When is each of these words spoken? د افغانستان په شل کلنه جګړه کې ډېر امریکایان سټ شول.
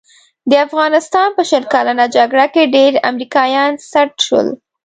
د 0.49 0.51
افغانستان 0.67 1.29
په 1.37 1.43
شل 1.49 1.63
کلنه 1.73 2.05
جګړه 2.15 2.45
کې 2.53 2.71
ډېر 2.75 2.93
امریکایان 3.11 3.71
سټ 3.91 4.11
شول. 4.25 4.47